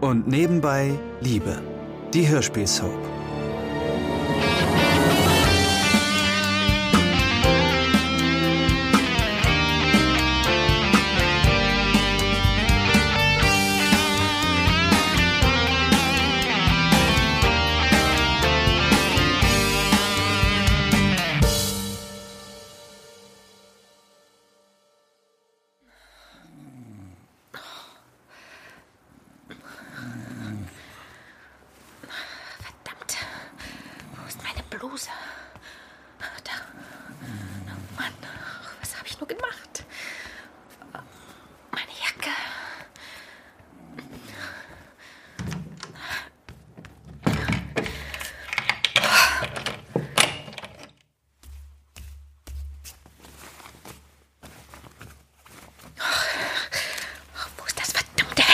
und 0.00 0.26
nebenbei 0.26 0.92
Liebe. 1.20 1.62
Die 2.14 2.28
Hörspielsoap. 2.28 3.19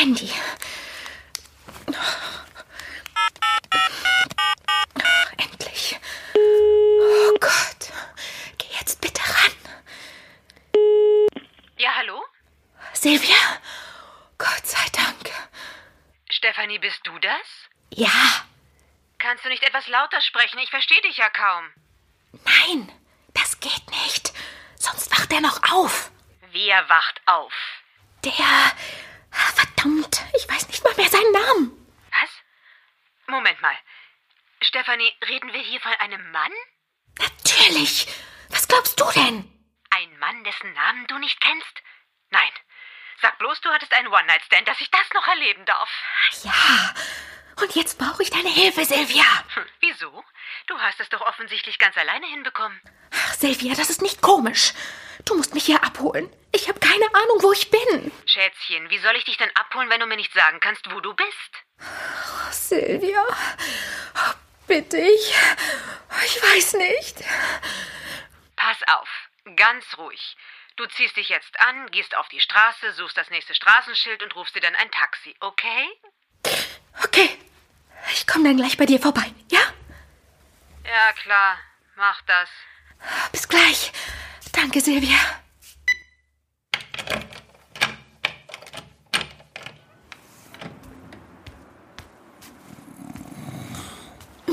Handy? 0.06 0.32
Endlich. 5.36 5.98
Oh 6.36 7.36
Gott. 7.40 7.92
Geh 8.56 8.68
jetzt 8.78 9.00
bitte 9.00 9.20
ran. 9.20 9.56
Ja, 11.76 11.96
hallo? 11.96 12.24
Silvia? 12.92 13.34
Gott 14.38 14.64
sei 14.64 14.86
Dank. 14.92 15.32
Stefanie, 16.30 16.78
bist 16.78 17.00
du 17.02 17.18
das? 17.18 17.68
Ja. 17.90 18.46
Kannst 19.18 19.44
du 19.44 19.48
nicht 19.48 19.64
etwas 19.64 19.88
lauter 19.88 20.20
sprechen? 20.20 20.60
Ich 20.60 20.70
verstehe 20.70 21.02
dich 21.02 21.16
ja 21.16 21.30
kaum. 21.30 21.64
Nein, 22.44 22.92
das 23.34 23.58
geht 23.58 23.90
nicht. 24.04 24.32
Sonst 24.78 25.10
wacht 25.10 25.32
er 25.32 25.40
noch 25.40 25.60
auf. 25.72 26.12
Wer 26.52 26.88
wacht 26.88 27.20
auf? 27.26 27.52
Der. 28.24 28.72
Verdammt, 29.86 30.24
ich 30.34 30.48
weiß 30.48 30.68
nicht 30.68 30.82
mal 30.82 30.94
mehr 30.94 31.08
seinen 31.08 31.32
Namen. 31.32 31.86
Was? 32.10 32.30
Moment 33.28 33.60
mal. 33.60 33.76
Stefanie, 34.96 35.12
reden 35.28 35.52
wir 35.52 35.60
hier 35.60 35.80
von 35.80 35.92
einem 35.92 36.30
Mann? 36.30 36.52
Natürlich. 37.18 38.06
Was 38.48 38.66
glaubst 38.66 38.98
du 38.98 39.04
denn? 39.14 39.44
Ein 39.90 40.18
Mann, 40.18 40.42
dessen 40.44 40.72
Namen 40.72 41.06
du 41.06 41.18
nicht 41.18 41.40
kennst? 41.40 41.82
Nein. 42.30 42.50
Sag 43.20 43.38
bloß, 43.38 43.60
du 43.60 43.70
hattest 43.70 43.92
einen 43.92 44.08
One-Night-Stand, 44.08 44.66
dass 44.68 44.80
ich 44.80 44.90
das 44.90 45.02
noch 45.14 45.26
erleben 45.26 45.64
darf. 45.66 45.90
Ja. 46.42 46.94
Und 47.60 47.74
jetzt 47.74 47.98
brauche 47.98 48.22
ich 48.22 48.30
deine 48.30 48.48
Hilfe, 48.48 48.84
Silvia. 48.84 49.24
Hm, 49.54 49.64
wieso? 49.80 50.24
Du 50.66 50.78
hast 50.78 51.00
es 51.00 51.08
doch 51.08 51.22
offensichtlich 51.22 51.78
ganz 51.78 51.96
alleine 51.96 52.26
hinbekommen. 52.26 52.80
Ach, 53.10 53.34
Silvia, 53.34 53.74
das 53.74 53.90
ist 53.90 54.02
nicht 54.02 54.22
komisch. 54.22 54.72
Du 55.24 55.34
musst 55.34 55.54
mich 55.54 55.64
hier 55.64 55.82
abholen. 55.82 56.30
Ich 56.52 56.68
habe 56.68 56.80
keine 56.80 57.06
Ahnung, 57.14 57.42
wo 57.42 57.52
ich 57.52 57.70
bin. 57.70 58.12
Schätzchen, 58.26 58.88
wie 58.90 58.98
soll 58.98 59.16
ich 59.16 59.24
dich 59.24 59.36
denn 59.36 59.54
abholen, 59.56 59.90
wenn 59.90 60.00
du 60.00 60.06
mir 60.06 60.16
nicht 60.16 60.32
sagen 60.32 60.60
kannst, 60.60 60.90
wo 60.90 61.00
du 61.00 61.14
bist? 61.14 61.52
Silvia, 62.50 63.24
bitte 64.66 64.98
ich. 64.98 65.34
Ich 66.24 66.42
weiß 66.42 66.74
nicht. 66.74 67.24
Pass 68.56 68.78
auf, 68.88 69.08
ganz 69.56 69.84
ruhig. 69.98 70.36
Du 70.76 70.86
ziehst 70.86 71.16
dich 71.16 71.28
jetzt 71.28 71.58
an, 71.60 71.90
gehst 71.90 72.16
auf 72.16 72.28
die 72.28 72.40
Straße, 72.40 72.92
suchst 72.92 73.16
das 73.16 73.30
nächste 73.30 73.54
Straßenschild 73.54 74.22
und 74.22 74.34
rufst 74.36 74.54
dir 74.54 74.60
dann 74.60 74.74
ein 74.74 74.90
Taxi, 74.90 75.34
okay? 75.40 75.88
Okay, 77.04 77.38
ich 78.12 78.26
komme 78.26 78.44
dann 78.44 78.56
gleich 78.56 78.76
bei 78.76 78.86
dir 78.86 79.00
vorbei, 79.00 79.32
ja? 79.50 79.60
Ja, 80.84 81.12
klar. 81.14 81.58
Mach 81.96 82.20
das. 82.22 82.48
Bis 83.32 83.48
gleich. 83.48 83.92
Danke, 84.52 84.80
Silvia. 84.80 85.18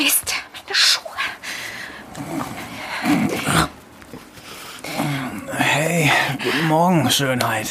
Mist, 0.03 0.36
meine 0.53 0.75
Schuhe. 0.75 1.03
Hey, 5.52 6.12
guten 6.44 6.68
Morgen, 6.68 7.09
Schönheit. 7.09 7.69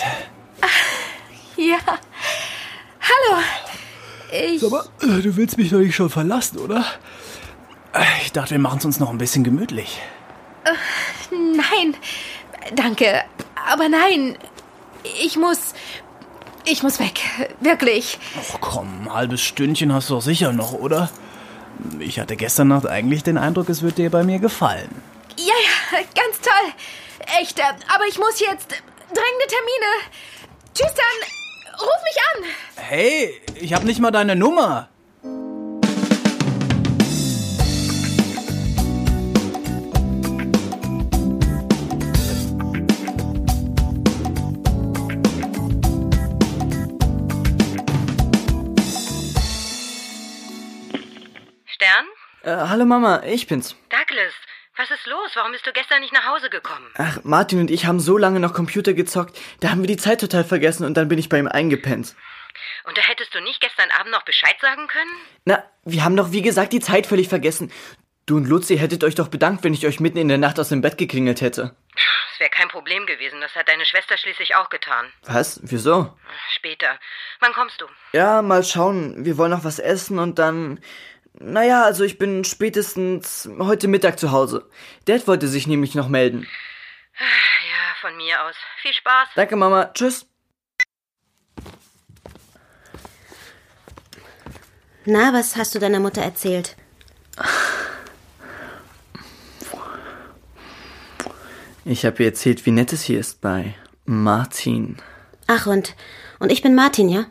Ja. 1.57 1.77
Hallo. 1.87 3.43
Ich. 4.33 4.65
Aber 4.65 4.87
äh, 5.03 5.21
du 5.21 5.37
willst 5.37 5.59
mich 5.59 5.69
doch 5.69 5.79
nicht 5.79 5.95
schon 5.95 6.09
verlassen, 6.09 6.57
oder? 6.59 6.87
Äh, 7.93 8.03
Ich 8.25 8.33
dachte, 8.33 8.53
wir 8.53 8.59
machen 8.59 8.79
es 8.79 8.85
uns 8.87 8.99
noch 8.99 9.11
ein 9.11 9.19
bisschen 9.19 9.45
gemütlich. 9.45 10.01
Nein. 11.31 11.95
Danke. 12.75 13.25
Aber 13.71 13.91
nein. 13.91 14.39
Ich 15.23 15.37
muss. 15.37 15.75
Ich 16.65 16.83
muss 16.83 16.99
weg. 16.99 17.21
Wirklich. 17.61 18.19
Ach 18.55 18.59
komm, 18.63 19.03
ein 19.03 19.13
halbes 19.13 19.43
Stündchen 19.43 19.93
hast 19.93 20.09
du 20.09 20.15
doch 20.15 20.23
sicher 20.23 20.53
noch, 20.55 20.73
oder? 20.73 21.11
Ich 21.99 22.19
hatte 22.19 22.37
gestern 22.37 22.69
Nacht 22.69 22.87
eigentlich 22.87 23.23
den 23.23 23.39
Eindruck, 23.39 23.69
es 23.69 23.83
wird 23.83 23.99
dir 23.99 24.11
bei 24.11 24.25
mir 24.25 24.39
gefallen. 24.39 24.91
Ja, 25.37 25.55
ja, 25.93 25.99
ganz 26.15 26.41
toll. 26.41 26.73
Echt, 27.41 27.59
äh, 27.59 27.63
aber 27.95 28.07
ich 28.09 28.19
muss 28.19 28.41
jetzt. 28.41 28.69
Drängende 28.69 29.47
Termine. 29.49 29.93
Tschüss 30.75 30.95
dann. 30.95 31.81
Ruf 31.81 32.03
mich 32.05 32.17
an. 32.35 32.55
Hey, 32.77 33.41
ich 33.55 33.75
hab 33.75 33.85
nicht 33.85 34.01
mal 34.01 34.11
deine 34.11 34.37
Nummer. 34.37 34.89
Äh, 52.45 52.57
hallo 52.57 52.85
Mama, 52.85 53.23
ich 53.25 53.47
bin's. 53.47 53.77
Douglas, 53.89 54.33
was 54.77 54.91
ist 54.91 55.07
los? 55.07 55.31
Warum 55.35 55.53
bist 55.53 55.65
du 55.65 55.73
gestern 55.73 56.01
nicht 56.01 56.13
nach 56.13 56.27
Hause 56.27 56.51
gekommen? 56.51 56.91
Ach, 56.99 57.19
Martin 57.23 57.61
und 57.61 57.71
ich 57.71 57.87
haben 57.87 58.01
so 58.01 58.19
lange 58.19 58.41
noch 58.41 58.53
Computer 58.53 58.95
gezockt, 58.95 59.39
da 59.61 59.71
haben 59.71 59.81
wir 59.83 59.87
die 59.87 59.97
Zeit 59.97 60.21
total 60.21 60.43
vergessen 60.43 60.85
und 60.85 60.95
dann 60.95 61.07
bin 61.07 61.21
ich 61.21 61.29
bei 61.29 61.39
ihm 61.39 61.47
eingepennt. 61.47 62.17
Und 62.85 62.99
da 62.99 63.03
hättest 63.03 63.33
du 63.33 63.41
nicht 63.41 63.61
gestern 63.61 63.91
Abend 63.93 64.11
noch 64.11 64.25
Bescheid 64.25 64.57
sagen 64.61 64.89
können? 64.89 65.11
Na, 65.45 65.63
wir 65.85 66.03
haben 66.03 66.17
doch 66.17 66.33
wie 66.33 66.43
gesagt 66.43 66.73
die 66.73 66.81
Zeit 66.81 67.07
völlig 67.07 67.29
vergessen. 67.29 67.73
Du 68.27 68.37
und 68.37 68.49
Luzi 68.49 68.77
hättet 68.77 69.05
euch 69.05 69.15
doch 69.15 69.29
bedankt, 69.29 69.63
wenn 69.63 69.75
ich 69.75 69.87
euch 69.87 70.01
mitten 70.01 70.19
in 70.19 70.29
der 70.29 70.39
Nacht 70.39 70.59
aus 70.59 70.71
dem 70.71 70.81
Bett 70.81 70.99
geklingelt 70.99 71.41
hätte. 71.43 71.77
Das 71.95 72.41
wäre 72.41 72.51
kein 72.51 72.69
Problem 72.69 73.07
gewesen. 73.07 73.41
Das 73.41 73.55
hat 73.55 73.69
deine 73.69 73.85
Schwester 73.85 74.17
schließlich 74.17 74.57
auch 74.57 74.69
getan. 74.69 75.07
Was? 75.27 75.61
Wieso? 75.63 76.17
Später. 76.57 76.99
Wann 77.41 77.53
kommst 77.53 77.81
du? 77.81 77.87
Ja, 78.13 78.43
mal 78.43 78.65
schauen. 78.65 79.25
Wir 79.25 79.39
wollen 79.39 79.51
noch 79.53 79.65
was 79.65 79.79
essen 79.79 80.19
und 80.19 80.39
dann. 80.39 80.81
Naja, 81.39 81.85
also 81.85 82.05
ich 82.05 82.19
bin 82.19 82.45
spätestens 82.45 83.49
heute 83.59 83.89
Mittag 83.89 84.19
zu 84.19 84.31
Hause. 84.33 84.69
Dad 85.07 85.27
wollte 85.27 85.49
sich 85.49 85.67
nämlich 85.67 85.95
noch 85.95 86.09
melden. 86.09 86.47
Ja, 87.19 87.95
von 88.01 88.17
mir 88.17 88.43
aus. 88.45 88.55
Viel 88.83 88.93
Spaß. 88.93 89.29
Danke, 89.35 89.57
Mama. 89.57 89.91
Tschüss. 89.95 90.27
Na, 95.05 95.33
was 95.33 95.57
hast 95.57 95.75
du 95.75 95.79
deiner 95.81 95.99
Mutter 95.99 96.23
erzählt? 96.23 96.77
Ich 101.85 102.07
habe 102.07 102.23
ihr 102.23 102.29
erzählt, 102.29 102.65
wie 102.65 102.71
nett 102.71 102.93
es 102.93 103.03
hier 103.03 103.19
ist 103.19 103.41
bei 103.41 103.75
Martin. 104.05 104.99
Ach, 105.49 105.67
und, 105.67 105.97
und 106.39 106.53
ich 106.53 106.63
bin 106.63 106.77
Martin, 106.77 107.09
ja? 107.09 107.27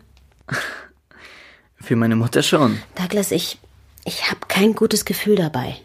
Für 1.80 1.96
meine 1.96 2.18
Mutter 2.18 2.44
schon. 2.44 2.81
Douglas, 2.96 3.31
ich, 3.31 3.58
ich 4.06 4.30
habe 4.30 4.42
kein 4.48 4.74
gutes 4.74 5.06
Gefühl 5.06 5.36
dabei. 5.36 5.77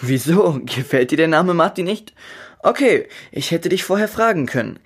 Wieso? 0.00 0.60
Gefällt 0.64 1.10
dir 1.10 1.16
der 1.16 1.28
Name 1.28 1.54
Martin 1.54 1.86
nicht? 1.86 2.14
Okay, 2.62 3.08
ich 3.30 3.50
hätte 3.50 3.68
dich 3.68 3.84
vorher 3.84 4.08
fragen 4.08 4.46
können. 4.46 4.78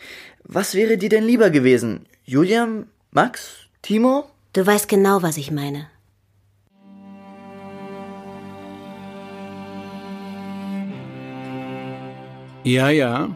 Was 0.44 0.75
wäre 0.75 0.96
dir 0.96 1.08
denn 1.08 1.25
lieber 1.25 1.50
gewesen? 1.50 2.06
Julian? 2.25 2.87
Max? 3.11 3.56
Timo? 3.82 4.25
Du 4.52 4.67
weißt 4.67 4.88
genau, 4.88 5.23
was 5.23 5.37
ich 5.37 5.50
meine. 5.50 5.88
Ja, 12.64 12.88
ja. 12.88 13.28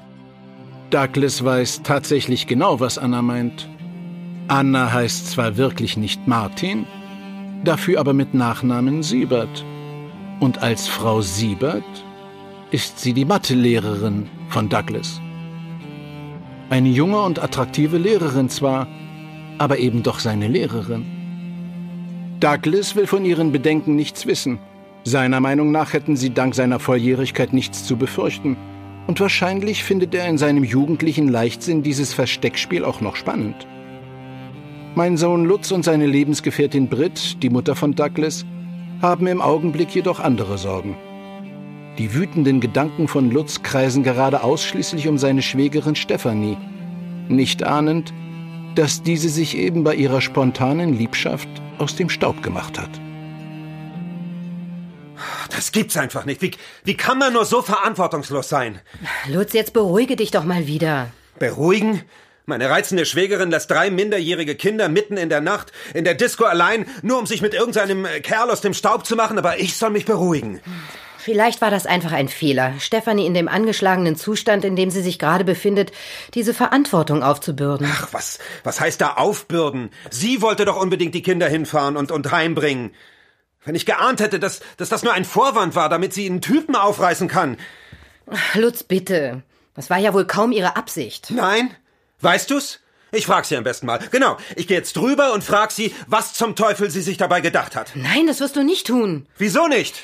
Douglas 0.90 1.44
weiß 1.44 1.82
tatsächlich 1.84 2.46
genau, 2.48 2.81
was 2.81 2.98
Anna 2.98 3.22
meint. 3.22 3.69
Anna 4.48 4.92
heißt 4.92 5.31
zwar 5.31 5.56
wirklich 5.56 5.96
nicht 5.96 6.26
Martin, 6.26 6.84
dafür 7.65 8.01
aber 8.01 8.12
mit 8.12 8.35
Nachnamen 8.35 9.03
Siebert. 9.03 9.65
Und 10.41 10.62
als 10.62 10.89
Frau 10.89 11.21
Siebert 11.21 11.85
ist 12.71 13.01
sie 13.01 13.12
die 13.12 13.25
Mathelehrerin 13.25 14.29
von 14.49 14.69
Douglas. 14.69 15.21
Eine 16.71 16.89
junge 16.89 17.21
und 17.21 17.43
attraktive 17.43 17.99
Lehrerin 17.99 18.49
zwar, 18.49 18.87
aber 19.59 19.79
eben 19.79 20.03
doch 20.03 20.21
seine 20.21 20.49
Lehrerin. 20.49 21.05
Douglas 22.39 22.97
will 22.97 23.07
von 23.07 23.25
ihren 23.25 23.53
Bedenken 23.53 23.97
nichts 23.97 24.27
wissen. 24.27 24.59
Seiner 25.05 25.41
Meinung 25.41 25.73
nach 25.73 25.93
hätten 25.93 26.17
sie 26.17 26.33
dank 26.33 26.55
seiner 26.55 26.79
Volljährigkeit 26.79 27.53
nichts 27.53 27.85
zu 27.85 27.97
befürchten. 27.97 28.57
Und 29.07 29.19
wahrscheinlich 29.21 29.83
findet 29.83 30.15
er 30.15 30.29
in 30.29 30.39
seinem 30.39 30.62
jugendlichen 30.62 31.29
Leichtsinn 31.29 31.83
dieses 31.83 32.15
Versteckspiel 32.15 32.85
auch 32.85 33.01
noch 33.01 33.17
spannend. 33.17 33.67
Mein 34.96 35.16
Sohn 35.16 35.44
Lutz 35.44 35.70
und 35.70 35.84
seine 35.84 36.06
Lebensgefährtin 36.06 36.88
Britt, 36.88 37.40
die 37.44 37.48
Mutter 37.48 37.76
von 37.76 37.94
Douglas, 37.94 38.44
haben 39.00 39.28
im 39.28 39.40
Augenblick 39.40 39.94
jedoch 39.94 40.19
andere 40.19 40.58
Sorgen. 40.58 40.96
Die 41.96 42.12
wütenden 42.12 42.60
Gedanken 42.60 43.06
von 43.06 43.31
Lutz 43.31 43.62
kreisen 43.62 44.02
gerade 44.02 44.42
ausschließlich 44.42 45.06
um 45.06 45.16
seine 45.16 45.42
Schwägerin 45.42 45.94
Stephanie, 45.94 46.56
nicht 47.28 47.62
ahnend, 47.62 48.12
dass 48.75 49.02
diese 49.02 49.28
sich 49.28 49.56
eben 49.56 49.84
bei 49.84 49.94
ihrer 49.94 50.20
spontanen 50.20 50.98
Liebschaft 50.98 51.48
aus 51.78 51.94
dem 51.94 52.08
Staub 52.08 52.42
gemacht 52.42 52.76
hat. 52.76 52.90
Das 55.50 55.70
gibt's 55.70 55.96
einfach 55.96 56.25
nicht. 56.25 56.42
Wie, 56.42 56.50
wie 56.82 56.96
kann 56.96 57.19
man 57.19 57.32
nur 57.32 57.44
so 57.44 57.62
verantwortungslos 57.62 58.48
sein? 58.48 58.81
Lutz, 59.28 59.52
jetzt 59.52 59.72
beruhige 59.72 60.16
dich 60.16 60.32
doch 60.32 60.44
mal 60.44 60.66
wieder. 60.66 61.12
Beruhigen? 61.38 62.02
Meine 62.50 62.69
reizende 62.69 63.06
Schwägerin 63.06 63.52
lässt 63.52 63.70
drei 63.70 63.91
minderjährige 63.91 64.56
Kinder 64.56 64.88
mitten 64.88 65.17
in 65.17 65.29
der 65.29 65.41
Nacht 65.41 65.70
in 65.94 66.02
der 66.02 66.14
Disco 66.14 66.44
allein, 66.44 66.85
nur 67.02 67.17
um 67.17 67.25
sich 67.25 67.43
mit 67.43 67.55
irgendeinem 67.55 68.05
Kerl 68.23 68.50
aus 68.50 68.61
dem 68.61 68.75
Staub 68.75 69.06
zu 69.06 69.14
machen, 69.14 69.38
aber 69.38 69.61
ich 69.61 69.76
soll 69.76 69.91
mich 69.91 70.05
beruhigen. 70.05 70.61
Vielleicht 71.17 71.61
war 71.61 71.70
das 71.70 71.87
einfach 71.87 72.11
ein 72.11 72.26
Fehler, 72.26 72.75
Stefanie 72.81 73.25
in 73.25 73.35
dem 73.35 73.47
angeschlagenen 73.47 74.17
Zustand, 74.17 74.64
in 74.64 74.75
dem 74.75 74.91
sie 74.91 75.00
sich 75.00 75.20
gerade 75.20 75.44
befindet, 75.44 75.93
diese 76.35 76.52
Verantwortung 76.52 77.23
aufzubürden. 77.23 77.87
Ach, 77.88 78.08
was, 78.11 78.41
was 78.64 78.81
heißt 78.81 79.00
da 79.00 79.12
aufbürden? 79.14 79.91
Sie 80.11 80.43
wollte 80.43 80.64
doch 80.64 80.81
unbedingt 80.81 81.14
die 81.14 81.23
Kinder 81.23 81.49
hinfahren 81.49 81.97
und, 81.97 82.11
und 82.11 82.32
heimbringen. 82.32 82.93
Wenn 83.64 83.76
ich 83.76 83.87
geahnt 83.87 84.20
hätte, 84.20 84.41
dass, 84.41 84.61
dass 84.76 84.88
das 84.88 85.05
nur 85.05 85.12
ein 85.12 85.25
Vorwand 85.25 85.76
war, 85.76 85.88
damit 85.88 86.12
sie 86.14 86.26
einen 86.26 86.41
Typen 86.41 86.75
aufreißen 86.75 87.29
kann. 87.29 87.58
Lutz, 88.55 88.82
bitte. 88.82 89.44
Das 89.75 89.88
war 89.88 89.99
ja 89.99 90.12
wohl 90.14 90.26
kaum 90.26 90.50
ihre 90.50 90.75
Absicht. 90.75 91.31
Nein? 91.31 91.70
Weißt 92.20 92.50
du's? 92.50 92.81
Ich 93.12 93.26
frag 93.26 93.44
sie 93.44 93.56
am 93.56 93.64
besten 93.64 93.87
mal. 93.87 93.99
Genau. 94.11 94.37
Ich 94.55 94.69
gehe 94.69 94.76
jetzt 94.76 94.96
drüber 94.96 95.32
und 95.32 95.43
frag 95.43 95.72
sie, 95.72 95.94
was 96.06 96.32
zum 96.34 96.55
Teufel 96.55 96.90
sie 96.90 97.02
sich 97.02 97.17
dabei 97.17 97.40
gedacht 97.40 97.75
hat. 97.75 97.93
Nein, 97.94 98.26
das 98.26 98.40
wirst 98.40 98.56
du 98.56 98.62
nicht 98.62 98.87
tun. 98.87 99.26
Wieso 99.37 99.67
nicht? 99.67 99.96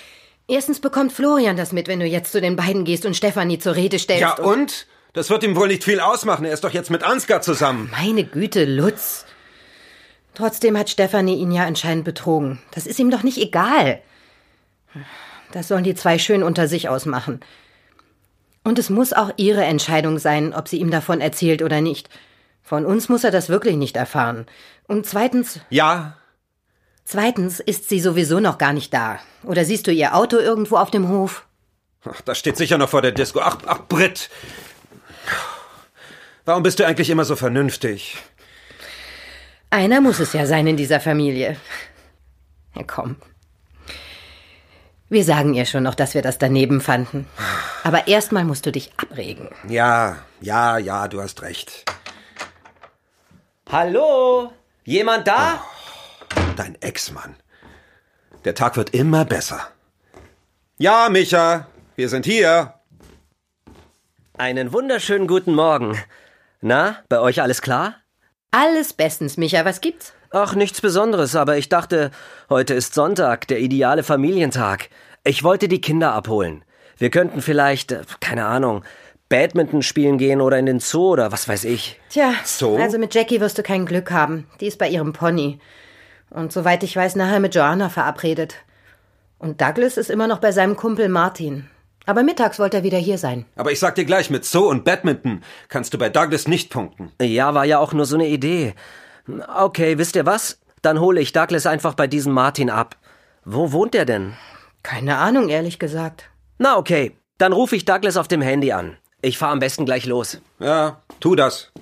Erstens 0.48 0.80
bekommt 0.80 1.12
Florian 1.12 1.56
das 1.56 1.72
mit, 1.72 1.88
wenn 1.88 2.00
du 2.00 2.06
jetzt 2.06 2.32
zu 2.32 2.40
den 2.40 2.56
beiden 2.56 2.84
gehst 2.84 3.06
und 3.06 3.16
Stefanie 3.16 3.58
zur 3.58 3.74
Rede 3.76 3.98
stellst. 3.98 4.22
Ja, 4.22 4.34
und? 4.34 4.86
Das 5.12 5.30
wird 5.30 5.44
ihm 5.44 5.56
wohl 5.56 5.68
nicht 5.68 5.84
viel 5.84 6.00
ausmachen. 6.00 6.44
Er 6.44 6.52
ist 6.52 6.64
doch 6.64 6.72
jetzt 6.72 6.90
mit 6.90 7.02
Ansgar 7.02 7.42
zusammen. 7.42 7.90
Meine 7.90 8.24
Güte, 8.24 8.64
Lutz. 8.64 9.24
Trotzdem 10.34 10.76
hat 10.76 10.90
Stefanie 10.90 11.36
ihn 11.36 11.50
ja 11.50 11.64
anscheinend 11.64 12.04
betrogen. 12.04 12.60
Das 12.72 12.86
ist 12.86 12.98
ihm 12.98 13.10
doch 13.10 13.22
nicht 13.22 13.38
egal. 13.38 14.02
Das 15.52 15.68
sollen 15.68 15.84
die 15.84 15.94
zwei 15.94 16.18
schön 16.18 16.42
unter 16.42 16.68
sich 16.68 16.88
ausmachen. 16.88 17.40
Und 18.66 18.80
es 18.80 18.90
muss 18.90 19.12
auch 19.12 19.30
ihre 19.36 19.62
Entscheidung 19.62 20.18
sein, 20.18 20.52
ob 20.52 20.66
sie 20.66 20.80
ihm 20.80 20.90
davon 20.90 21.20
erzählt 21.20 21.62
oder 21.62 21.80
nicht. 21.80 22.10
Von 22.64 22.84
uns 22.84 23.08
muss 23.08 23.22
er 23.22 23.30
das 23.30 23.48
wirklich 23.48 23.76
nicht 23.76 23.96
erfahren. 23.96 24.44
Und 24.88 25.06
zweitens. 25.06 25.60
Ja. 25.70 26.16
Zweitens 27.04 27.60
ist 27.60 27.88
sie 27.88 28.00
sowieso 28.00 28.40
noch 28.40 28.58
gar 28.58 28.72
nicht 28.72 28.92
da. 28.92 29.20
Oder 29.44 29.64
siehst 29.64 29.86
du 29.86 29.92
ihr 29.92 30.16
Auto 30.16 30.38
irgendwo 30.38 30.78
auf 30.78 30.90
dem 30.90 31.08
Hof? 31.08 31.46
Ach, 32.04 32.20
das 32.22 32.38
steht 32.38 32.56
sicher 32.56 32.76
noch 32.76 32.88
vor 32.88 33.02
der 33.02 33.12
Disco. 33.12 33.38
Ach, 33.38 33.58
ach, 33.66 33.82
Britt. 33.86 34.30
Warum 36.44 36.64
bist 36.64 36.80
du 36.80 36.84
eigentlich 36.84 37.08
immer 37.08 37.24
so 37.24 37.36
vernünftig? 37.36 38.16
Einer 39.70 40.00
muss 40.00 40.18
es 40.18 40.32
ja 40.32 40.44
sein 40.44 40.66
in 40.66 40.76
dieser 40.76 40.98
Familie. 40.98 41.56
Ja, 42.74 42.82
komm. 42.84 43.14
Wir 45.08 45.22
sagen 45.24 45.54
ihr 45.54 45.66
schon 45.66 45.84
noch, 45.84 45.94
dass 45.94 46.14
wir 46.14 46.22
das 46.22 46.38
daneben 46.38 46.80
fanden. 46.80 47.28
Aber 47.84 48.08
erstmal 48.08 48.44
musst 48.44 48.66
du 48.66 48.72
dich 48.72 48.90
abregen. 48.96 49.50
Ja, 49.68 50.18
ja, 50.40 50.78
ja, 50.78 51.06
du 51.06 51.20
hast 51.20 51.42
recht. 51.42 51.84
Hallo? 53.70 54.52
Jemand 54.84 55.28
da? 55.28 55.64
Oh, 56.36 56.52
dein 56.56 56.80
Ex-Mann. 56.82 57.36
Der 58.44 58.54
Tag 58.54 58.76
wird 58.76 58.94
immer 58.94 59.24
besser. 59.24 59.68
Ja, 60.78 61.08
Micha, 61.08 61.68
wir 61.94 62.08
sind 62.08 62.26
hier. 62.26 62.74
Einen 64.36 64.72
wunderschönen 64.72 65.28
guten 65.28 65.54
Morgen. 65.54 65.96
Na, 66.60 66.98
bei 67.08 67.20
euch 67.20 67.40
alles 67.42 67.62
klar? 67.62 67.94
Alles 68.50 68.92
bestens, 68.92 69.36
Micha. 69.36 69.64
Was 69.64 69.80
gibt's? 69.80 70.15
Ach, 70.30 70.54
nichts 70.54 70.80
Besonderes, 70.80 71.36
aber 71.36 71.56
ich 71.56 71.68
dachte, 71.68 72.10
heute 72.50 72.74
ist 72.74 72.94
Sonntag, 72.94 73.46
der 73.48 73.60
ideale 73.60 74.02
Familientag. 74.02 74.88
Ich 75.24 75.44
wollte 75.44 75.68
die 75.68 75.80
Kinder 75.80 76.12
abholen. 76.12 76.64
Wir 76.98 77.10
könnten 77.10 77.42
vielleicht, 77.42 77.92
äh, 77.92 78.02
keine 78.20 78.46
Ahnung, 78.46 78.84
Badminton 79.28 79.82
spielen 79.82 80.18
gehen 80.18 80.40
oder 80.40 80.58
in 80.58 80.66
den 80.66 80.80
Zoo 80.80 81.12
oder 81.12 81.32
was 81.32 81.48
weiß 81.48 81.64
ich. 81.64 82.00
Tja, 82.10 82.32
so? 82.44 82.76
also 82.76 82.98
mit 82.98 83.14
Jackie 83.14 83.40
wirst 83.40 83.58
du 83.58 83.62
kein 83.62 83.86
Glück 83.86 84.10
haben. 84.10 84.46
Die 84.60 84.66
ist 84.66 84.78
bei 84.78 84.88
ihrem 84.88 85.12
Pony. 85.12 85.58
Und 86.30 86.52
soweit 86.52 86.82
ich 86.82 86.94
weiß, 86.96 87.16
nachher 87.16 87.40
mit 87.40 87.54
Joanna 87.54 87.88
verabredet. 87.88 88.56
Und 89.38 89.60
Douglas 89.60 89.96
ist 89.96 90.10
immer 90.10 90.26
noch 90.26 90.38
bei 90.38 90.52
seinem 90.52 90.76
Kumpel 90.76 91.08
Martin. 91.08 91.68
Aber 92.06 92.22
mittags 92.22 92.60
wollte 92.60 92.78
er 92.78 92.82
wieder 92.84 92.98
hier 92.98 93.18
sein. 93.18 93.46
Aber 93.56 93.72
ich 93.72 93.80
sag 93.80 93.96
dir 93.96 94.04
gleich, 94.04 94.30
mit 94.30 94.44
Zoo 94.44 94.68
und 94.68 94.84
Badminton 94.84 95.42
kannst 95.68 95.92
du 95.92 95.98
bei 95.98 96.08
Douglas 96.08 96.46
nicht 96.46 96.70
punkten. 96.70 97.10
Ja, 97.20 97.52
war 97.54 97.64
ja 97.64 97.80
auch 97.80 97.92
nur 97.92 98.06
so 98.06 98.14
eine 98.14 98.28
Idee. 98.28 98.74
Okay, 99.56 99.98
wisst 99.98 100.16
ihr 100.16 100.26
was? 100.26 100.60
Dann 100.82 101.00
hole 101.00 101.20
ich 101.20 101.32
Douglas 101.32 101.66
einfach 101.66 101.94
bei 101.94 102.06
diesem 102.06 102.32
Martin 102.32 102.70
ab. 102.70 102.96
Wo 103.44 103.72
wohnt 103.72 103.94
er 103.94 104.04
denn? 104.04 104.34
Keine 104.82 105.18
Ahnung, 105.18 105.48
ehrlich 105.48 105.78
gesagt. 105.78 106.30
Na 106.58 106.76
okay, 106.76 107.16
dann 107.38 107.52
rufe 107.52 107.76
ich 107.76 107.84
Douglas 107.84 108.16
auf 108.16 108.28
dem 108.28 108.40
Handy 108.42 108.72
an. 108.72 108.96
Ich 109.22 109.38
fahre 109.38 109.52
am 109.52 109.58
besten 109.58 109.84
gleich 109.84 110.06
los. 110.06 110.40
Ja, 110.58 111.02
tu 111.20 111.34
das. 111.34 111.72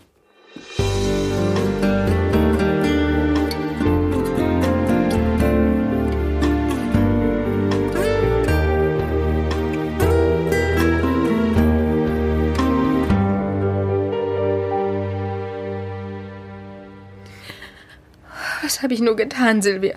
Habe 18.85 18.95
ich 18.95 19.01
nur 19.01 19.17
getan, 19.17 19.63
Silvia? 19.63 19.97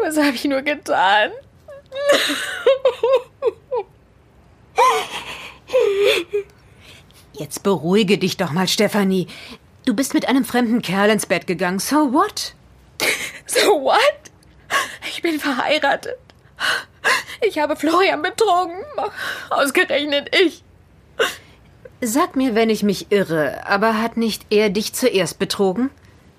Was 0.00 0.18
habe 0.18 0.36
ich 0.36 0.44
nur 0.44 0.62
getan? 0.62 1.30
Jetzt 7.32 7.62
beruhige 7.62 8.18
dich 8.18 8.36
doch 8.36 8.52
mal, 8.52 8.68
Stefanie. 8.68 9.28
Du 9.86 9.94
bist 9.94 10.12
mit 10.14 10.28
einem 10.28 10.44
fremden 10.44 10.82
Kerl 10.82 11.10
ins 11.10 11.26
Bett 11.26 11.46
gegangen. 11.46 11.78
So 11.78 12.12
what? 12.12 12.54
So 13.46 13.82
what? 13.82 14.00
Ich 15.08 15.22
bin 15.22 15.40
verheiratet. 15.40 16.18
Ich 17.40 17.58
habe 17.58 17.76
Florian 17.76 18.22
betrogen. 18.22 18.76
Ausgerechnet 19.50 20.34
ich. 20.36 20.62
Sag 22.02 22.36
mir, 22.36 22.54
wenn 22.54 22.68
ich 22.68 22.82
mich 22.82 23.10
irre, 23.10 23.66
aber 23.66 24.02
hat 24.02 24.18
nicht 24.18 24.46
er 24.50 24.68
dich 24.68 24.92
zuerst 24.92 25.38
betrogen? 25.38 25.90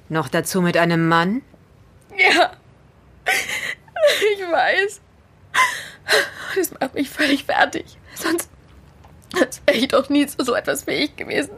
Noch 0.09 0.27
dazu 0.27 0.61
mit 0.61 0.77
einem 0.77 1.07
Mann? 1.07 1.41
Ja. 2.17 2.53
Ich 3.25 4.41
weiß. 4.41 5.01
Das 6.55 6.71
macht 6.79 6.93
mich 6.93 7.09
völlig 7.09 7.45
fertig. 7.45 7.85
Sonst, 8.13 8.49
sonst 9.35 9.65
wäre 9.65 9.77
ich 9.77 9.87
doch 9.87 10.09
nie 10.09 10.27
zu 10.27 10.43
so 10.43 10.53
etwas 10.53 10.83
fähig 10.83 11.15
gewesen. 11.17 11.51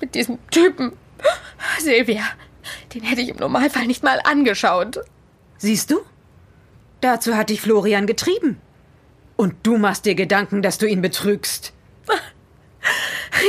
Mit 0.00 0.14
diesem 0.14 0.38
Typen. 0.50 0.92
Silvia, 1.78 2.24
den 2.94 3.02
hätte 3.02 3.20
ich 3.20 3.28
im 3.28 3.36
Normalfall 3.36 3.86
nicht 3.86 4.02
mal 4.02 4.20
angeschaut. 4.24 5.00
Siehst 5.58 5.90
du? 5.90 6.00
Dazu 7.00 7.36
hat 7.36 7.50
dich 7.50 7.60
Florian 7.60 8.06
getrieben. 8.06 8.60
Und 9.36 9.54
du 9.66 9.76
machst 9.76 10.06
dir 10.06 10.14
Gedanken, 10.14 10.62
dass 10.62 10.78
du 10.78 10.86
ihn 10.86 11.02
betrügst. 11.02 11.72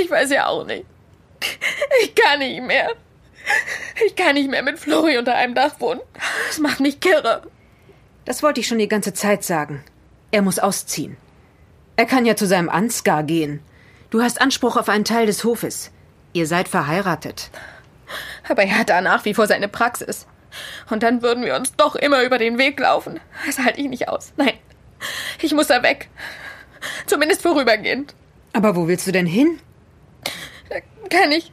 Ich 0.01 0.11
weiß 0.11 0.31
ja 0.31 0.47
auch 0.47 0.65
nicht. 0.65 0.85
Ich 2.01 2.13
kann 2.13 2.39
nicht 2.39 2.61
mehr. 2.61 2.93
Ich 4.05 4.15
kann 4.15 4.35
nicht 4.35 4.49
mehr 4.49 4.63
mit 4.63 4.79
Flori 4.79 5.17
unter 5.17 5.35
einem 5.35 5.55
Dach 5.55 5.79
wohnen. 5.79 6.01
Das 6.47 6.59
macht 6.59 6.79
mich 6.79 6.99
kirre. 6.99 7.43
Das 8.25 8.43
wollte 8.43 8.59
ich 8.59 8.67
schon 8.67 8.77
die 8.77 8.87
ganze 8.87 9.13
Zeit 9.13 9.43
sagen. 9.43 9.83
Er 10.31 10.41
muss 10.41 10.59
ausziehen. 10.59 11.17
Er 11.95 12.05
kann 12.05 12.25
ja 12.25 12.35
zu 12.35 12.45
seinem 12.45 12.69
Ansgar 12.69 13.23
gehen. 13.23 13.61
Du 14.09 14.21
hast 14.21 14.39
Anspruch 14.41 14.77
auf 14.77 14.89
einen 14.89 15.05
Teil 15.05 15.25
des 15.25 15.43
Hofes. 15.43 15.91
Ihr 16.33 16.45
seid 16.45 16.67
verheiratet. 16.67 17.49
Aber 18.47 18.63
er 18.63 18.77
hat 18.77 18.89
da 18.89 19.01
nach 19.01 19.25
wie 19.25 19.33
vor 19.33 19.47
seine 19.47 19.67
Praxis. 19.67 20.27
Und 20.89 21.03
dann 21.03 21.21
würden 21.21 21.43
wir 21.43 21.55
uns 21.55 21.75
doch 21.75 21.95
immer 21.95 22.23
über 22.23 22.37
den 22.37 22.57
Weg 22.57 22.79
laufen. 22.79 23.19
Das 23.45 23.59
halte 23.59 23.81
ich 23.81 23.87
nicht 23.87 24.07
aus. 24.07 24.33
Nein, 24.37 24.53
ich 25.41 25.53
muss 25.53 25.67
da 25.67 25.83
weg. 25.83 26.09
Zumindest 27.05 27.41
vorübergehend. 27.41 28.13
Aber 28.53 28.75
wo 28.75 28.87
willst 28.87 29.07
du 29.07 29.11
denn 29.11 29.25
hin? 29.25 29.59
Kann 31.09 31.31
ich. 31.31 31.51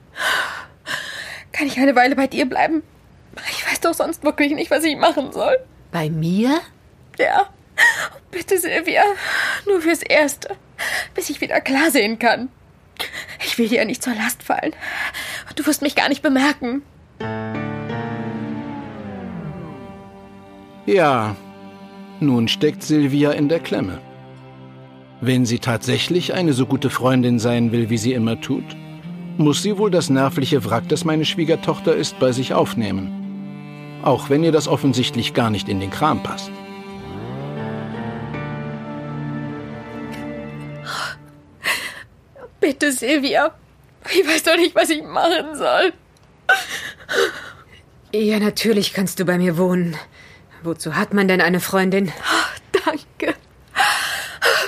Kann 1.54 1.68
ich 1.68 1.78
eine 1.78 1.94
Weile 1.94 2.16
bei 2.16 2.26
dir 2.26 2.46
bleiben? 2.46 2.82
Ich 3.48 3.64
weiß 3.64 3.80
doch 3.80 3.94
sonst 3.94 4.24
wirklich 4.24 4.52
nicht, 4.54 4.72
was 4.72 4.82
ich 4.82 4.96
machen 4.96 5.30
soll. 5.30 5.56
Bei 5.92 6.10
mir? 6.10 6.60
Ja. 7.16 7.48
Bitte, 8.32 8.58
Silvia. 8.58 9.04
Nur 9.64 9.80
fürs 9.80 10.02
Erste. 10.02 10.56
Bis 11.14 11.30
ich 11.30 11.40
wieder 11.40 11.60
klar 11.60 11.92
sehen 11.92 12.18
kann. 12.18 12.48
Ich 13.44 13.56
will 13.56 13.68
dir 13.68 13.84
nicht 13.84 14.02
zur 14.02 14.16
Last 14.16 14.42
fallen. 14.42 14.72
Du 15.54 15.64
wirst 15.64 15.80
mich 15.80 15.94
gar 15.94 16.08
nicht 16.08 16.22
bemerken. 16.22 16.82
Ja, 20.86 21.36
nun 22.18 22.48
steckt 22.48 22.82
Silvia 22.82 23.30
in 23.30 23.48
der 23.48 23.60
Klemme. 23.60 24.00
Wenn 25.20 25.46
sie 25.46 25.60
tatsächlich 25.60 26.34
eine 26.34 26.52
so 26.52 26.66
gute 26.66 26.90
Freundin 26.90 27.38
sein 27.38 27.70
will, 27.70 27.90
wie 27.90 27.98
sie 27.98 28.12
immer 28.12 28.40
tut, 28.40 28.64
muss 29.36 29.62
sie 29.62 29.78
wohl 29.78 29.90
das 29.90 30.10
nervliche 30.10 30.64
Wrack, 30.64 30.88
das 30.88 31.04
meine 31.04 31.24
Schwiegertochter 31.24 31.94
ist, 31.94 32.18
bei 32.18 32.32
sich 32.32 32.54
aufnehmen. 32.54 34.00
Auch 34.02 34.28
wenn 34.28 34.44
ihr 34.44 34.52
das 34.52 34.68
offensichtlich 34.68 35.34
gar 35.34 35.50
nicht 35.50 35.68
in 35.68 35.80
den 35.80 35.90
Kram 35.90 36.22
passt. 36.22 36.50
Bitte, 42.60 42.92
Silvia. 42.92 43.54
Ich 44.10 44.26
weiß 44.26 44.42
doch 44.44 44.56
nicht, 44.56 44.74
was 44.74 44.90
ich 44.90 45.02
machen 45.02 45.54
soll. 45.54 45.92
Ja, 48.12 48.38
natürlich 48.38 48.92
kannst 48.92 49.18
du 49.20 49.24
bei 49.24 49.38
mir 49.38 49.58
wohnen. 49.58 49.96
Wozu 50.62 50.94
hat 50.94 51.12
man 51.12 51.28
denn 51.28 51.40
eine 51.40 51.60
Freundin? 51.60 52.10
Oh, 52.10 52.78
danke. 52.86 53.34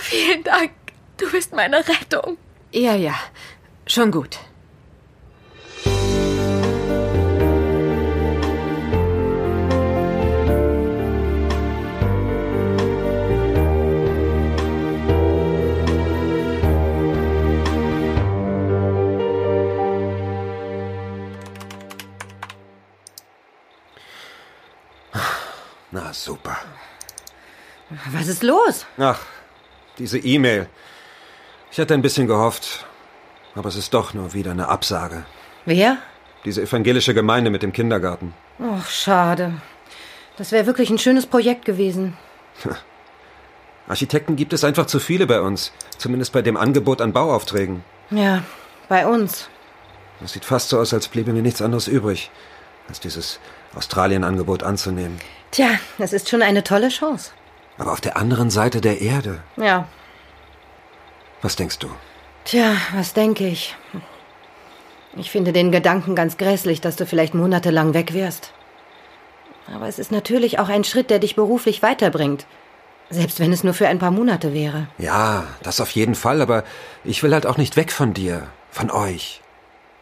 Vielen 0.01 0.45
Dank. 0.45 0.73
Du 1.17 1.31
bist 1.31 1.55
meine 1.55 1.79
Rettung. 1.79 2.37
Ja, 2.73 2.95
ja. 2.95 3.15
Schon 3.87 4.11
gut. 4.11 4.39
Na, 25.97 26.13
super. 26.13 26.59
Was 28.13 28.29
ist 28.29 28.43
los? 28.43 28.85
Ach, 28.99 29.19
diese 29.97 30.19
E-Mail. 30.19 30.69
Ich 31.71 31.81
hatte 31.81 31.95
ein 31.95 32.03
bisschen 32.03 32.27
gehofft, 32.27 32.85
aber 33.55 33.71
es 33.71 33.77
ist 33.77 33.95
doch 33.95 34.13
nur 34.13 34.35
wieder 34.35 34.51
eine 34.51 34.69
Absage. 34.69 35.25
Wer? 35.65 35.97
Diese 36.45 36.61
evangelische 36.61 37.15
Gemeinde 37.15 37.51
mit 37.51 37.63
dem 37.63 37.73
Kindergarten. 37.73 38.35
Ach, 38.61 38.91
schade. 38.91 39.55
Das 40.37 40.53
wäre 40.53 40.67
wirklich 40.67 40.91
ein 40.91 40.99
schönes 40.99 41.25
Projekt 41.25 41.65
gewesen. 41.65 42.15
Architekten 43.89 44.37
gibt 44.37 44.53
es 44.53 44.65
einfach 44.65 44.85
zu 44.85 45.01
viele 45.01 45.27
bei 45.27 45.41
uns. 45.41 45.73
Zumindest 45.97 46.35
bei 46.35 46.43
dem 46.43 46.59
Angebot 46.59 47.01
an 47.01 47.15
Bauaufträgen. 47.15 47.83
Ja, 48.11 48.43
bei 48.91 49.07
uns. 49.07 49.49
Es 50.23 50.35
sieht 50.35 50.45
fast 50.45 50.69
so 50.69 50.79
aus, 50.79 50.93
als 50.93 51.09
bliebe 51.09 51.33
mir 51.33 51.43
nichts 51.43 51.63
anderes 51.63 51.89
übrig, 51.89 52.31
als 52.87 53.01
dieses 53.01 53.41
Australien-Angebot 53.75 54.63
anzunehmen. 54.63 55.19
Tja, 55.57 55.79
es 55.97 56.13
ist 56.13 56.29
schon 56.29 56.43
eine 56.43 56.63
tolle 56.65 56.91
Chance. 56.91 57.31
Aber 57.79 57.93
auf 57.93 58.03
der 58.03 58.19
anderen 58.19 58.51
Seite 58.51 58.83
der 58.83 59.01
Erde. 59.01 59.41
Ja. 59.57 59.89
Was 61.41 61.57
denkst 61.57 61.79
du? 61.79 61.89
Tja, 62.45 62.77
was 62.95 63.15
denke 63.15 63.49
ich? 63.49 63.75
Ich 65.17 65.31
finde 65.31 65.55
den 65.55 65.73
Gedanken 65.73 66.15
ganz 66.15 66.37
grässlich, 66.37 66.83
dass 66.83 66.97
du 66.97 67.07
vielleicht 67.07 67.33
monatelang 67.33 67.95
weg 67.95 68.13
wärst. 68.13 68.53
Aber 69.75 69.89
es 69.89 69.99
ist 69.99 70.13
natürlich 70.13 70.59
auch 70.59 70.69
ein 70.69 70.85
Schritt, 70.85 71.09
der 71.09 71.21
dich 71.21 71.37
beruflich 71.37 71.83
weiterbringt. 71.83 72.45
Selbst 73.09 73.41
wenn 73.41 73.51
es 73.51 73.65
nur 73.65 73.73
für 73.73 73.89
ein 73.89 73.99
paar 73.99 74.11
Monate 74.11 74.53
wäre. 74.53 74.89
Ja, 74.99 75.45
das 75.63 75.81
auf 75.81 75.93
jeden 75.93 76.17
Fall, 76.17 76.43
aber 76.43 76.65
ich 77.03 77.23
will 77.23 77.33
halt 77.33 77.47
auch 77.47 77.57
nicht 77.57 77.77
weg 77.77 77.93
von 77.93 78.13
dir, 78.13 78.47
von 78.71 78.91
euch. 78.91 79.41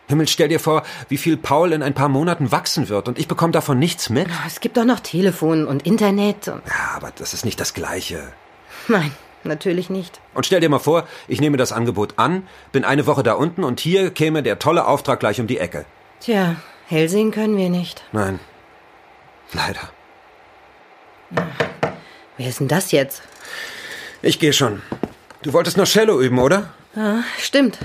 Himmel, 0.06 0.28
stell 0.28 0.48
dir 0.48 0.60
vor, 0.60 0.82
wie 1.08 1.16
viel 1.16 1.36
Paul 1.36 1.72
in 1.72 1.82
ein 1.82 1.94
paar 1.94 2.08
Monaten 2.08 2.52
wachsen 2.52 2.88
wird 2.88 3.08
und 3.08 3.18
ich 3.18 3.26
bekomme 3.28 3.52
davon 3.52 3.78
nichts 3.78 4.10
mit. 4.10 4.28
Es 4.46 4.60
gibt 4.60 4.76
doch 4.76 4.84
noch 4.84 5.00
Telefon 5.00 5.66
und 5.66 5.86
Internet. 5.86 6.48
Und 6.48 6.62
Ja, 6.66 6.96
aber 6.96 7.10
das 7.16 7.32
ist 7.32 7.44
nicht 7.44 7.58
das 7.58 7.72
Gleiche. 7.72 8.32
Nein, 8.86 9.12
natürlich 9.44 9.88
nicht. 9.88 10.20
Und 10.34 10.44
stell 10.44 10.60
dir 10.60 10.68
mal 10.68 10.78
vor, 10.78 11.06
ich 11.26 11.40
nehme 11.40 11.56
das 11.56 11.72
Angebot 11.72 12.14
an, 12.18 12.46
bin 12.70 12.84
eine 12.84 13.06
Woche 13.06 13.22
da 13.22 13.32
unten 13.32 13.64
und 13.64 13.80
hier 13.80 14.10
käme 14.10 14.42
der 14.42 14.58
tolle 14.58 14.86
Auftrag 14.86 15.20
gleich 15.20 15.40
um 15.40 15.46
die 15.46 15.58
Ecke. 15.58 15.86
Tja, 16.20 16.56
hell 16.86 17.08
sehen 17.08 17.30
können 17.30 17.56
wir 17.56 17.70
nicht. 17.70 18.04
Nein. 18.12 18.40
Leider. 19.52 19.80
Wer 22.36 22.48
ist 22.48 22.60
denn 22.60 22.68
das 22.68 22.92
jetzt? 22.92 23.22
Ich 24.20 24.38
gehe 24.38 24.52
schon. 24.52 24.82
Du 25.42 25.52
wolltest 25.52 25.76
noch 25.76 25.86
Cello 25.86 26.20
üben, 26.20 26.38
oder? 26.38 26.70
Ja, 26.94 27.22
stimmt. 27.38 27.78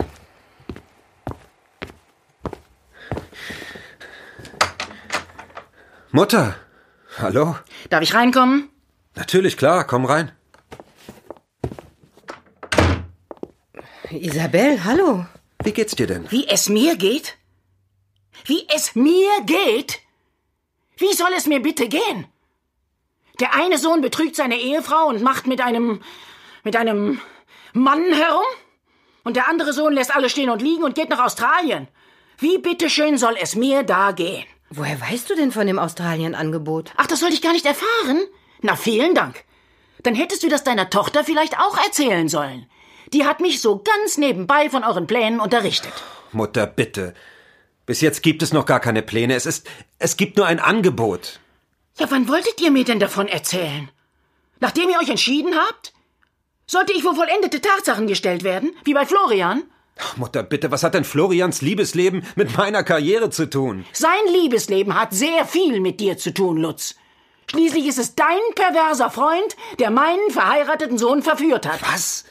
Mutter. 6.12 6.56
Hallo? 7.20 7.56
Darf 7.90 8.02
ich 8.02 8.16
reinkommen? 8.16 8.70
Natürlich, 9.16 9.58
klar, 9.58 9.86
komm 9.86 10.06
rein. 10.06 10.32
Isabel, 14.10 14.84
hallo. 14.84 15.28
Wie 15.64 15.72
geht's 15.72 15.96
dir 15.96 16.08
denn? 16.08 16.26
Wie 16.32 16.48
es 16.48 16.68
mir 16.68 16.96
geht? 16.96 17.38
Wie 18.46 18.66
es 18.74 18.96
mir 18.96 19.30
geht? 19.46 20.00
Wie 20.98 21.14
soll 21.14 21.32
es 21.38 21.46
mir 21.46 21.62
bitte 21.62 21.88
gehen? 21.88 22.26
Der 23.40 23.54
eine 23.54 23.78
Sohn 23.78 24.02
betrügt 24.02 24.36
seine 24.36 24.58
Ehefrau 24.58 25.08
und 25.08 25.22
macht 25.22 25.46
mit 25.46 25.62
einem 25.62 26.02
mit 26.64 26.76
einem 26.76 27.22
Mann 27.74 28.12
herum 28.12 28.50
und 29.24 29.36
der 29.36 29.48
andere 29.48 29.74
Sohn 29.74 29.94
lässt 29.94 30.16
alle 30.16 30.30
stehen 30.30 30.50
und 30.50 30.62
liegen 30.62 30.84
und 30.84 30.96
geht 30.96 31.10
nach 31.10 31.24
Australien. 31.24 31.88
Wie 32.40 32.58
bitteschön 32.58 33.18
soll 33.18 33.36
es 33.40 33.56
mir 33.56 33.84
da 33.84 34.12
gehen? 34.12 34.46
Woher 34.70 35.00
weißt 35.02 35.30
du 35.30 35.36
denn 35.36 35.52
von 35.52 35.66
dem 35.68 35.80
Australien-Angebot? 35.80 36.94
Ach, 36.98 37.08
das 37.08 37.20
sollte 37.20 37.36
ich 37.36 37.42
gar 37.42 37.54
nicht 37.54 37.66
erfahren? 37.66 38.24
Na, 38.62 38.76
vielen 38.76 39.16
Dank. 39.16 39.44
Dann 40.04 40.16
hättest 40.16 40.44
du 40.44 40.50
das 40.50 40.64
deiner 40.64 40.90
Tochter 40.90 41.24
vielleicht 41.24 41.60
auch 41.60 41.78
erzählen 41.78 42.30
sollen. 42.30 42.68
Die 43.12 43.26
hat 43.26 43.40
mich 43.40 43.62
so 43.62 43.80
ganz 43.80 44.18
nebenbei 44.18 44.70
von 44.70 44.84
euren 44.84 45.08
Plänen 45.08 45.40
unterrichtet. 45.40 45.94
Mutter, 46.32 46.68
bitte. 46.68 47.16
Bis 47.86 48.02
jetzt 48.02 48.22
gibt 48.22 48.44
es 48.44 48.54
noch 48.54 48.68
gar 48.68 48.80
keine 48.80 49.02
Pläne. 49.02 49.34
Es 49.34 49.48
ist, 49.48 49.68
es 49.98 50.16
gibt 50.16 50.38
nur 50.38 50.46
ein 50.46 50.60
Angebot. 50.60 51.40
Ja, 51.98 52.06
wann 52.12 52.28
wolltet 52.28 52.62
ihr 52.62 52.70
mir 52.70 52.86
denn 52.86 53.00
davon 53.00 53.28
erzählen? 53.28 53.90
Nachdem 54.60 54.90
ihr 54.90 55.00
euch 55.00 55.10
entschieden 55.10 55.56
habt? 55.56 55.94
Sollte 56.68 56.94
ich 56.94 57.02
vor 57.02 57.16
vollendete 57.16 57.62
Tatsachen 57.62 58.06
gestellt 58.06 58.44
werden, 58.44 58.76
wie 58.84 58.94
bei 58.94 59.08
Florian? 59.08 59.64
Ach, 60.02 60.18
Mutter, 60.18 60.44
bitte, 60.44 60.72
was 60.72 60.84
hat 60.84 60.94
denn 60.94 61.04
Florians 61.04 61.62
Liebesleben 61.62 62.26
mit 62.36 62.58
meiner 62.58 62.84
Karriere 62.84 63.30
zu 63.30 63.50
tun? 63.50 63.86
Sein 63.92 64.12
Liebesleben 64.32 65.00
hat 65.00 65.14
sehr 65.14 65.46
viel 65.46 65.80
mit 65.82 66.00
dir 66.00 66.18
zu 66.18 66.34
tun, 66.34 66.58
Lutz. 66.58 66.96
Schließlich 67.52 67.88
ist 67.88 68.00
es 68.00 68.16
dein 68.16 68.38
perverser 68.56 69.10
Freund, 69.10 69.58
der 69.80 69.90
meinen 69.90 70.30
verheirateten 70.30 70.98
Sohn 70.98 71.24
verführt 71.24 71.68
hat. 71.68 71.82
Was? 71.82 72.26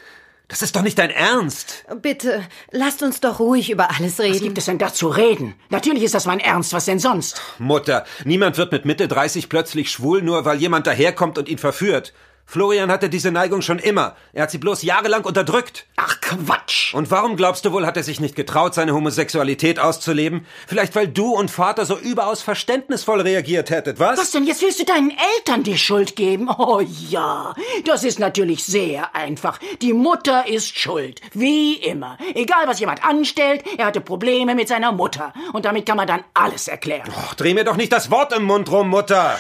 Das 0.47 0.63
ist 0.63 0.77
doch 0.77 0.83
nicht 0.83 0.99
dein 0.99 1.11
Ernst. 1.11 1.85
Bitte, 2.01 2.43
lasst 2.71 3.03
uns 3.03 3.21
doch 3.21 3.39
ruhig 3.39 3.69
über 3.71 3.91
alles 3.91 4.19
reden. 4.19 4.35
Was 4.35 4.41
gibt 4.41 4.59
es 4.59 4.65
denn 4.65 4.79
da 4.79 4.95
zu 4.95 5.09
reden? 5.09 5.55
Natürlich 5.69 6.05
ist 6.05 6.15
das 6.15 6.25
mein 6.25 6.41
Ernst, 6.41 6.73
was 6.73 6.87
denn 6.87 6.99
sonst? 6.99 7.43
Mutter, 7.59 8.07
niemand 8.25 8.57
wird 8.57 8.73
mit 8.73 8.87
Mitte 8.87 9.09
30 9.09 9.51
plötzlich 9.51 9.91
schwul, 9.91 10.23
nur 10.23 10.47
weil 10.47 10.59
jemand 10.59 10.87
daherkommt 10.87 11.37
und 11.37 11.51
ihn 11.51 11.59
verführt. 11.59 12.15
Florian 12.51 12.91
hatte 12.91 13.11
diese 13.11 13.31
Neigung 13.31 13.61
schon 13.61 13.79
immer. 13.79 14.17
Er 14.33 14.45
hat 14.45 14.51
sie 14.51 14.57
bloß 14.57 14.83
jahrelang 14.83 15.23
unterdrückt. 15.27 15.85
Ach 15.97 16.19
Quatsch. 16.23 16.95
Und 16.95 17.11
warum 17.11 17.37
glaubst 17.37 17.67
du 17.67 17.73
wohl, 17.73 17.85
hat 17.85 17.99
er 17.99 18.03
sich 18.03 18.21
nicht 18.21 18.37
getraut, 18.37 18.73
seine 18.73 18.95
Homosexualität 18.95 19.79
auszuleben? 19.79 20.47
Vielleicht 20.67 20.97
weil 20.97 21.09
du 21.09 21.35
und 21.35 21.51
Vater 21.51 21.85
so 21.85 21.99
überaus 21.99 22.41
verständnisvoll 22.41 23.21
reagiert 23.21 23.69
hättet, 23.69 24.01
was? 24.01 24.19
Was 24.19 24.31
denn? 24.31 24.47
Jetzt 24.47 24.63
willst 24.63 24.81
du 24.81 24.87
deinen 24.87 25.13
Eltern 25.37 25.63
die 25.63 25.77
Schuld 25.77 26.17
geben? 26.17 26.49
Oh 26.49 26.81
ja, 26.81 27.55
das 27.85 28.03
ist 28.03 28.19
natürlich 28.19 28.65
sehr 28.65 29.15
einfach. 29.15 29.59
Die 29.83 29.93
Mutter 29.93 30.49
ist 30.49 30.79
schuld. 30.79 31.21
Wie 31.35 31.75
immer. 31.75 32.17
Egal, 32.35 32.67
was 32.67 32.81
jemand 32.81 33.05
anstellt, 33.05 33.63
er 33.77 33.85
hatte 33.85 34.01
Probleme 34.01 34.55
mit 34.55 34.69
seiner 34.69 34.93
Mutter. 34.93 35.35
Und 35.53 35.67
damit 35.67 35.85
kann 35.85 35.99
man 35.99 36.07
dann 36.07 36.25
alles 36.33 36.67
erklären. 36.67 37.11
Och, 37.11 37.35
dreh 37.35 37.53
mir 37.53 37.65
doch 37.65 37.77
nicht 37.77 37.93
das 37.93 38.11
Wort 38.11 38.33
im 38.33 38.45
Mund 38.45 38.71
rum, 38.71 38.89
Mutter. 38.89 39.39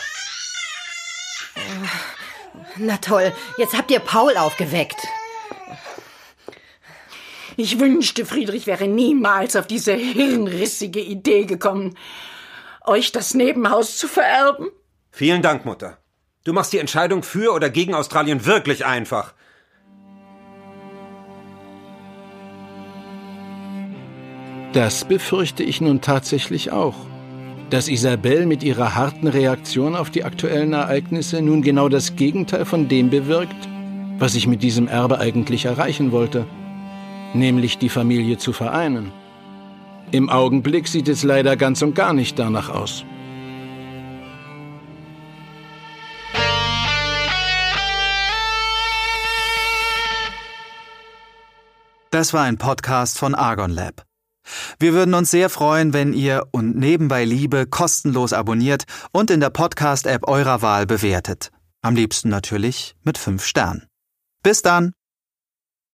Na 2.78 2.96
toll, 2.98 3.32
jetzt 3.56 3.76
habt 3.76 3.90
ihr 3.90 4.00
Paul 4.00 4.36
aufgeweckt. 4.36 5.06
Ich 7.56 7.80
wünschte, 7.80 8.24
Friedrich 8.24 8.66
wäre 8.66 8.86
niemals 8.86 9.56
auf 9.56 9.66
diese 9.66 9.92
hirnrissige 9.94 11.00
Idee 11.00 11.44
gekommen. 11.44 11.96
euch 12.84 13.12
das 13.12 13.34
Nebenhaus 13.34 13.98
zu 13.98 14.08
vererben? 14.08 14.70
Vielen 15.10 15.42
Dank, 15.42 15.64
Mutter. 15.64 15.98
Du 16.44 16.52
machst 16.52 16.72
die 16.72 16.78
Entscheidung 16.78 17.22
für 17.22 17.52
oder 17.52 17.68
gegen 17.68 17.94
Australien 17.94 18.46
wirklich 18.46 18.86
einfach. 18.86 19.34
Das 24.72 25.04
befürchte 25.04 25.62
ich 25.62 25.80
nun 25.80 26.00
tatsächlich 26.00 26.70
auch. 26.70 26.94
Dass 27.70 27.88
Isabel 27.88 28.46
mit 28.46 28.62
ihrer 28.62 28.94
harten 28.94 29.26
Reaktion 29.26 29.94
auf 29.94 30.08
die 30.08 30.24
aktuellen 30.24 30.72
Ereignisse 30.72 31.42
nun 31.42 31.60
genau 31.60 31.90
das 31.90 32.16
Gegenteil 32.16 32.64
von 32.64 32.88
dem 32.88 33.10
bewirkt, 33.10 33.68
was 34.18 34.34
ich 34.34 34.46
mit 34.46 34.62
diesem 34.62 34.88
Erbe 34.88 35.18
eigentlich 35.18 35.66
erreichen 35.66 36.10
wollte, 36.10 36.46
nämlich 37.34 37.76
die 37.76 37.90
Familie 37.90 38.38
zu 38.38 38.54
vereinen. 38.54 39.12
Im 40.12 40.30
Augenblick 40.30 40.88
sieht 40.88 41.08
es 41.08 41.22
leider 41.22 41.56
ganz 41.56 41.82
und 41.82 41.94
gar 41.94 42.14
nicht 42.14 42.38
danach 42.38 42.70
aus. 42.70 43.04
Das 52.10 52.32
war 52.32 52.44
ein 52.44 52.56
Podcast 52.56 53.18
von 53.18 53.34
Argon 53.34 53.70
Lab. 53.70 54.07
Wir 54.78 54.92
würden 54.92 55.14
uns 55.14 55.30
sehr 55.30 55.50
freuen, 55.50 55.92
wenn 55.92 56.12
ihr 56.12 56.46
und 56.52 56.76
nebenbei 56.76 57.24
Liebe 57.24 57.66
kostenlos 57.66 58.32
abonniert 58.32 58.84
und 59.12 59.30
in 59.30 59.40
der 59.40 59.50
Podcast-App 59.50 60.26
eurer 60.28 60.62
Wahl 60.62 60.86
bewertet. 60.86 61.50
Am 61.82 61.94
liebsten 61.94 62.28
natürlich 62.28 62.96
mit 63.04 63.18
5 63.18 63.44
Sternen. 63.44 63.86
Bis 64.42 64.62
dann! 64.62 64.97